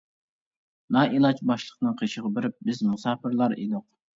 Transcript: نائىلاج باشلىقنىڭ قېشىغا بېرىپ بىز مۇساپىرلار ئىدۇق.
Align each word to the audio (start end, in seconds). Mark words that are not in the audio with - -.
نائىلاج 0.95 1.43
باشلىقنىڭ 1.51 1.93
قېشىغا 2.01 2.33
بېرىپ 2.39 2.59
بىز 2.71 2.83
مۇساپىرلار 2.89 3.59
ئىدۇق. 3.61 3.89